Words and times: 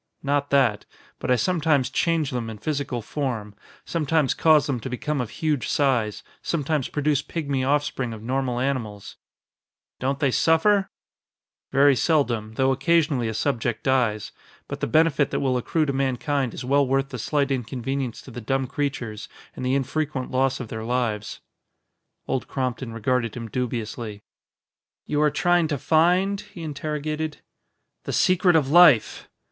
"Not 0.23 0.49
that. 0.49 0.87
But 1.19 1.29
I 1.29 1.35
sometimes 1.35 1.91
change 1.91 2.31
them 2.31 2.49
in 2.49 2.57
physical 2.57 3.03
form, 3.03 3.53
sometimes 3.85 4.33
cause 4.33 4.65
them 4.65 4.79
to 4.79 4.89
become 4.89 5.21
of 5.21 5.29
huge 5.29 5.67
size, 5.69 6.23
sometimes 6.41 6.87
produce 6.89 7.21
pigmy 7.21 7.63
offspring 7.63 8.11
of 8.11 8.23
normal 8.23 8.59
animals." 8.59 9.17
"Don't 9.99 10.17
they 10.17 10.31
suffer?" 10.31 10.89
"Very 11.71 11.95
seldom, 11.95 12.53
though 12.55 12.71
occasionally 12.71 13.27
a 13.27 13.35
subject 13.35 13.83
dies. 13.83 14.31
But 14.67 14.79
the 14.79 14.87
benefit 14.87 15.29
that 15.29 15.39
will 15.39 15.55
accrue 15.55 15.85
to 15.85 15.93
mankind 15.93 16.55
is 16.55 16.65
well 16.65 16.87
worth 16.87 17.09
the 17.09 17.19
slight 17.19 17.51
inconvenience 17.51 18.23
to 18.23 18.31
the 18.31 18.41
dumb 18.41 18.65
creatures 18.65 19.29
and 19.55 19.63
the 19.63 19.75
infrequent 19.75 20.31
loss 20.31 20.59
of 20.59 20.69
their 20.69 20.83
lives." 20.83 21.41
Old 22.27 22.47
Crompton 22.47 22.91
regarded 22.91 23.37
him 23.37 23.47
dubiously. 23.51 24.23
"You 25.05 25.21
are 25.21 25.29
trying 25.29 25.67
to 25.67 25.77
find?" 25.77 26.41
he 26.41 26.63
interrogated. 26.63 27.41
"The 28.05 28.13
secret 28.13 28.55
of 28.55 28.71
life!" 28.71 29.29